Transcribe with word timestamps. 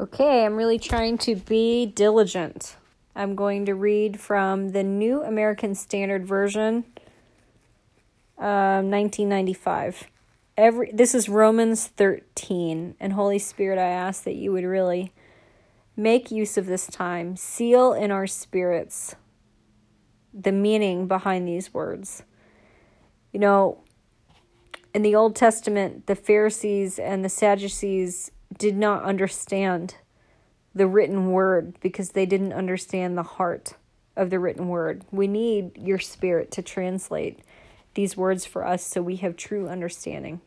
Okay, 0.00 0.46
I'm 0.46 0.56
really 0.56 0.78
trying 0.78 1.18
to 1.18 1.36
be 1.36 1.84
diligent. 1.84 2.76
I'm 3.14 3.34
going 3.34 3.66
to 3.66 3.74
read 3.74 4.18
from 4.18 4.70
the 4.70 4.82
New 4.82 5.22
American 5.22 5.74
Standard 5.74 6.26
Version, 6.26 6.86
um, 8.38 8.90
1995. 8.90 10.04
Every 10.56 10.90
this 10.90 11.14
is 11.14 11.28
Romans 11.28 11.86
13, 11.86 12.94
and 12.98 13.12
Holy 13.12 13.38
Spirit, 13.38 13.78
I 13.78 13.88
ask 13.88 14.24
that 14.24 14.36
you 14.36 14.52
would 14.52 14.64
really 14.64 15.12
make 15.98 16.30
use 16.30 16.56
of 16.56 16.64
this 16.64 16.86
time, 16.86 17.36
seal 17.36 17.92
in 17.92 18.10
our 18.10 18.26
spirits 18.26 19.16
the 20.32 20.52
meaning 20.52 21.08
behind 21.08 21.46
these 21.46 21.74
words. 21.74 22.22
You 23.32 23.40
know, 23.40 23.84
in 24.94 25.02
the 25.02 25.14
Old 25.14 25.36
Testament, 25.36 26.06
the 26.06 26.16
Pharisees 26.16 26.98
and 26.98 27.22
the 27.22 27.28
Sadducees 27.28 28.30
did 28.60 28.76
not 28.76 29.02
understand 29.02 29.96
the 30.74 30.86
written 30.86 31.32
word 31.32 31.74
because 31.80 32.10
they 32.10 32.26
didn't 32.26 32.52
understand 32.52 33.16
the 33.16 33.22
heart 33.22 33.72
of 34.14 34.28
the 34.28 34.38
written 34.38 34.68
word. 34.68 35.02
We 35.10 35.26
need 35.26 35.78
your 35.78 35.98
spirit 35.98 36.50
to 36.52 36.62
translate 36.62 37.40
these 37.94 38.18
words 38.18 38.44
for 38.44 38.64
us 38.64 38.84
so 38.84 39.00
we 39.00 39.16
have 39.16 39.34
true 39.34 39.66
understanding. 39.66 40.42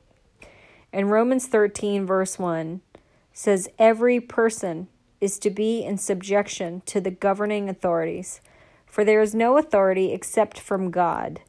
And 0.93 1.09
Romans 1.09 1.47
13, 1.47 2.05
verse 2.05 2.37
1 2.37 2.81
says, 3.33 3.67
Every 3.79 4.19
person 4.19 4.87
is 5.19 5.39
to 5.39 5.49
be 5.49 5.83
in 5.83 5.97
subjection 5.97 6.83
to 6.85 7.01
the 7.01 7.11
governing 7.11 7.67
authorities, 7.67 8.41
for 8.85 9.03
there 9.03 9.21
is 9.21 9.33
no 9.33 9.57
authority 9.57 10.13
except 10.13 10.59
from 10.59 10.91
God, 10.91 11.41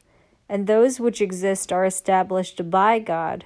and 0.49 0.67
those 0.67 0.99
which 0.99 1.21
exist 1.21 1.71
are 1.71 1.85
established 1.85 2.71
by 2.71 2.99
God. 2.99 3.45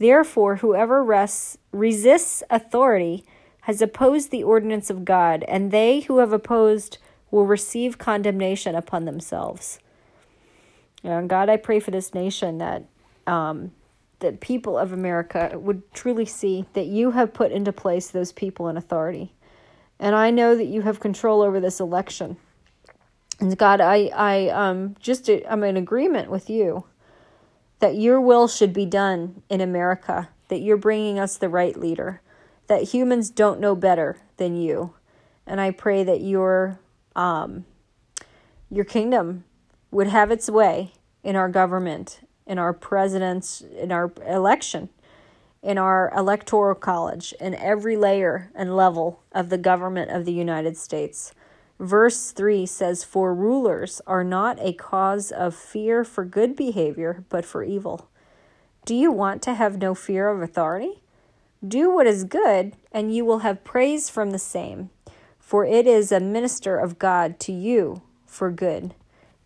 Therefore, 0.00 0.56
whoever 0.56 1.04
rests, 1.04 1.58
resists 1.72 2.42
authority 2.48 3.22
has 3.62 3.82
opposed 3.82 4.30
the 4.30 4.42
ordinance 4.42 4.88
of 4.88 5.04
God, 5.04 5.44
and 5.46 5.70
they 5.70 6.00
who 6.00 6.18
have 6.18 6.32
opposed 6.32 6.96
will 7.30 7.44
receive 7.44 7.98
condemnation 7.98 8.74
upon 8.74 9.04
themselves. 9.04 9.78
And 11.04 11.28
God, 11.28 11.50
I 11.50 11.58
pray 11.58 11.80
for 11.80 11.90
this 11.90 12.14
nation 12.14 12.56
that 12.58 12.84
um, 13.26 13.72
the 14.20 14.32
people 14.32 14.78
of 14.78 14.94
America 14.94 15.52
would 15.54 15.82
truly 15.92 16.24
see 16.24 16.64
that 16.72 16.86
you 16.86 17.10
have 17.10 17.34
put 17.34 17.52
into 17.52 17.70
place 17.70 18.08
those 18.08 18.32
people 18.32 18.68
in 18.68 18.78
authority. 18.78 19.34
And 19.98 20.16
I 20.16 20.30
know 20.30 20.56
that 20.56 20.64
you 20.64 20.80
have 20.80 20.98
control 20.98 21.42
over 21.42 21.60
this 21.60 21.78
election. 21.78 22.38
And 23.38 23.56
God, 23.56 23.82
I, 23.82 24.10
I 24.14 24.48
um, 24.48 24.96
just 24.98 25.28
I'm 25.28 25.62
in 25.62 25.76
agreement 25.76 26.30
with 26.30 26.48
you 26.48 26.84
that 27.80 27.96
your 27.96 28.20
will 28.20 28.46
should 28.46 28.72
be 28.72 28.86
done 28.86 29.42
in 29.48 29.60
America, 29.60 30.28
that 30.48 30.60
you're 30.60 30.76
bringing 30.76 31.18
us 31.18 31.36
the 31.36 31.48
right 31.48 31.76
leader, 31.76 32.20
that 32.66 32.94
humans 32.94 33.30
don't 33.30 33.60
know 33.60 33.74
better 33.74 34.18
than 34.36 34.56
you. 34.56 34.94
And 35.46 35.60
I 35.60 35.70
pray 35.70 36.04
that 36.04 36.20
your 36.20 36.78
um, 37.16 37.64
your 38.70 38.84
kingdom 38.84 39.44
would 39.90 40.06
have 40.06 40.30
its 40.30 40.48
way 40.48 40.92
in 41.24 41.34
our 41.34 41.48
government, 41.48 42.20
in 42.46 42.58
our 42.58 42.72
presidents, 42.72 43.60
in 43.60 43.90
our 43.90 44.12
election, 44.26 44.88
in 45.62 45.76
our 45.76 46.12
electoral 46.16 46.76
college, 46.76 47.34
in 47.40 47.54
every 47.56 47.96
layer 47.96 48.50
and 48.54 48.76
level 48.76 49.22
of 49.32 49.48
the 49.48 49.58
government 49.58 50.10
of 50.10 50.24
the 50.24 50.32
United 50.32 50.76
States. 50.76 51.34
Verse 51.80 52.30
3 52.32 52.66
says, 52.66 53.04
For 53.04 53.34
rulers 53.34 54.02
are 54.06 54.22
not 54.22 54.58
a 54.60 54.74
cause 54.74 55.32
of 55.32 55.54
fear 55.54 56.04
for 56.04 56.26
good 56.26 56.54
behavior, 56.54 57.24
but 57.30 57.46
for 57.46 57.64
evil. 57.64 58.10
Do 58.84 58.94
you 58.94 59.10
want 59.10 59.40
to 59.42 59.54
have 59.54 59.78
no 59.78 59.94
fear 59.94 60.28
of 60.28 60.42
authority? 60.42 61.00
Do 61.66 61.90
what 61.90 62.06
is 62.06 62.24
good, 62.24 62.76
and 62.92 63.14
you 63.14 63.24
will 63.24 63.38
have 63.38 63.64
praise 63.64 64.10
from 64.10 64.30
the 64.30 64.38
same, 64.38 64.90
for 65.38 65.64
it 65.64 65.86
is 65.86 66.12
a 66.12 66.20
minister 66.20 66.76
of 66.76 66.98
God 66.98 67.40
to 67.40 67.52
you 67.52 68.02
for 68.26 68.50
good. 68.50 68.94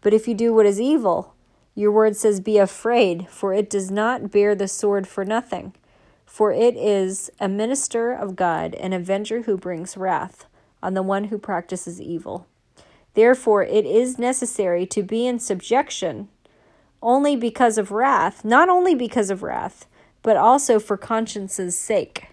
But 0.00 0.12
if 0.12 0.26
you 0.26 0.34
do 0.34 0.52
what 0.52 0.66
is 0.66 0.80
evil, 0.80 1.34
your 1.76 1.92
word 1.92 2.16
says, 2.16 2.40
Be 2.40 2.58
afraid, 2.58 3.28
for 3.28 3.54
it 3.54 3.70
does 3.70 3.92
not 3.92 4.32
bear 4.32 4.56
the 4.56 4.66
sword 4.66 5.06
for 5.06 5.24
nothing, 5.24 5.72
for 6.26 6.50
it 6.50 6.74
is 6.74 7.30
a 7.38 7.48
minister 7.48 8.12
of 8.12 8.34
God, 8.34 8.74
an 8.74 8.92
avenger 8.92 9.42
who 9.42 9.56
brings 9.56 9.96
wrath 9.96 10.46
on 10.84 10.94
the 10.94 11.02
one 11.02 11.24
who 11.24 11.38
practices 11.38 12.00
evil. 12.00 12.46
Therefore, 13.14 13.62
it 13.62 13.86
is 13.86 14.18
necessary 14.18 14.86
to 14.86 15.02
be 15.02 15.26
in 15.26 15.38
subjection 15.38 16.28
only 17.00 17.36
because 17.36 17.78
of 17.78 17.90
wrath, 17.90 18.44
not 18.44 18.68
only 18.68 18.94
because 18.94 19.30
of 19.30 19.42
wrath, 19.42 19.86
but 20.22 20.36
also 20.36 20.78
for 20.78 20.96
conscience's 20.96 21.78
sake. 21.78 22.28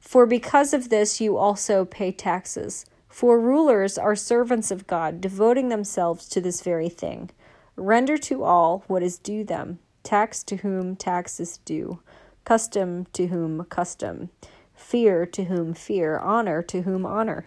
For 0.00 0.26
because 0.26 0.74
of 0.74 0.88
this 0.88 1.20
you 1.20 1.36
also 1.36 1.84
pay 1.84 2.12
taxes. 2.12 2.86
For 3.08 3.40
rulers 3.40 3.96
are 3.98 4.14
servants 4.14 4.70
of 4.70 4.86
God, 4.86 5.20
devoting 5.20 5.68
themselves 5.68 6.28
to 6.28 6.40
this 6.40 6.60
very 6.62 6.88
thing. 6.88 7.30
Render 7.76 8.16
to 8.18 8.44
all 8.44 8.84
what 8.86 9.02
is 9.02 9.18
due 9.18 9.44
them 9.44 9.78
tax 10.02 10.44
to 10.44 10.56
whom 10.56 10.94
tax 10.94 11.40
is 11.40 11.58
due, 11.58 12.00
custom 12.44 13.06
to 13.12 13.26
whom 13.26 13.64
custom 13.64 14.30
fear 14.76 15.26
to 15.26 15.44
whom 15.44 15.74
fear, 15.74 16.18
honor 16.18 16.62
to 16.62 16.82
whom 16.82 17.04
honor. 17.04 17.46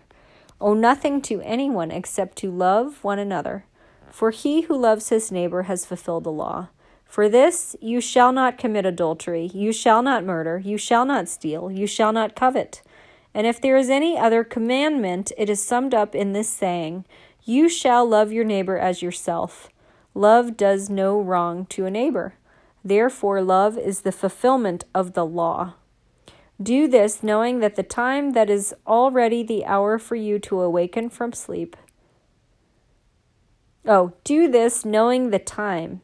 Owe 0.59 0.73
nothing 0.73 1.21
to 1.21 1.41
anyone 1.41 1.91
except 1.91 2.37
to 2.39 2.51
love 2.51 3.03
one 3.03 3.19
another. 3.19 3.65
For 4.11 4.31
he 4.31 4.61
who 4.61 4.75
loves 4.75 5.09
his 5.09 5.31
neighbor 5.31 5.63
has 5.63 5.85
fulfilled 5.85 6.25
the 6.25 6.31
law. 6.31 6.67
For 7.05 7.29
this 7.29 7.75
you 7.79 8.01
shall 8.01 8.31
not 8.31 8.57
commit 8.57 8.85
adultery, 8.85 9.49
you 9.53 9.71
shall 9.71 10.03
not 10.03 10.25
murder, 10.25 10.59
you 10.59 10.77
shall 10.77 11.05
not 11.05 11.29
steal, 11.29 11.71
you 11.71 11.87
shall 11.87 12.11
not 12.11 12.35
covet. 12.35 12.81
And 13.33 13.47
if 13.47 13.61
there 13.61 13.77
is 13.77 13.89
any 13.89 14.17
other 14.17 14.43
commandment, 14.43 15.31
it 15.37 15.49
is 15.49 15.63
summed 15.63 15.93
up 15.93 16.13
in 16.13 16.33
this 16.33 16.49
saying 16.49 17.05
You 17.43 17.69
shall 17.69 18.05
love 18.07 18.31
your 18.31 18.43
neighbor 18.43 18.77
as 18.77 19.01
yourself. 19.01 19.69
Love 20.13 20.57
does 20.57 20.89
no 20.89 21.19
wrong 21.19 21.65
to 21.67 21.85
a 21.85 21.91
neighbor. 21.91 22.33
Therefore, 22.83 23.41
love 23.41 23.77
is 23.77 24.01
the 24.01 24.11
fulfillment 24.11 24.83
of 24.93 25.13
the 25.13 25.25
law. 25.25 25.75
Do 26.61 26.89
this 26.89 27.23
knowing 27.23 27.59
that 27.59 27.75
the 27.75 27.83
time 27.83 28.31
that 28.31 28.49
is 28.49 28.75
already 28.85 29.43
the 29.43 29.65
hour 29.65 29.97
for 29.97 30.15
you 30.15 30.39
to 30.39 30.59
awaken 30.59 31.09
from 31.09 31.31
sleep. 31.31 31.77
Oh, 33.85 34.11
do 34.25 34.49
this 34.49 34.83
knowing 34.83 35.29
the 35.29 35.39
time 35.39 36.01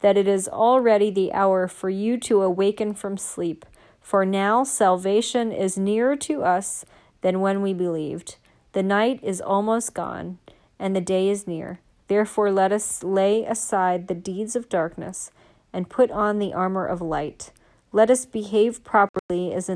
that 0.00 0.16
it 0.16 0.28
is 0.28 0.46
already 0.46 1.10
the 1.10 1.32
hour 1.32 1.66
for 1.66 1.90
you 1.90 2.18
to 2.18 2.42
awaken 2.42 2.94
from 2.94 3.16
sleep. 3.16 3.66
For 4.00 4.24
now 4.24 4.62
salvation 4.62 5.50
is 5.50 5.76
nearer 5.76 6.14
to 6.18 6.44
us 6.44 6.84
than 7.22 7.40
when 7.40 7.60
we 7.60 7.74
believed. 7.74 8.36
The 8.74 8.84
night 8.84 9.18
is 9.24 9.40
almost 9.40 9.92
gone, 9.92 10.38
and 10.78 10.94
the 10.94 11.00
day 11.00 11.28
is 11.28 11.48
near. 11.48 11.80
Therefore, 12.06 12.52
let 12.52 12.70
us 12.70 13.02
lay 13.02 13.44
aside 13.44 14.06
the 14.06 14.14
deeds 14.14 14.54
of 14.54 14.68
darkness 14.68 15.32
and 15.72 15.90
put 15.90 16.12
on 16.12 16.38
the 16.38 16.54
armor 16.54 16.86
of 16.86 17.00
light. 17.00 17.50
Let 17.90 18.10
us 18.10 18.26
behave 18.26 18.84
properly 18.84 19.52
as 19.52 19.68
in 19.68 19.74